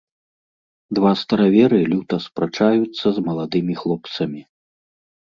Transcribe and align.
Два 0.99 1.11
стараверы 1.23 1.79
люта 1.91 2.15
спрачаюцца 2.27 3.05
з 3.19 3.25
маладымі 3.29 3.73
хлопцамі. 3.83 4.41